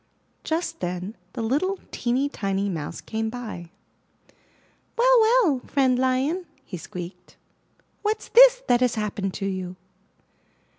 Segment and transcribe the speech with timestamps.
[0.27, 3.69] *' Just then the little teeny, tiny Mouse came by.
[4.97, 7.37] 'Well, well, friend Lion!" he squeaked,
[8.01, 9.75] 'Whafs this that has happened to you?''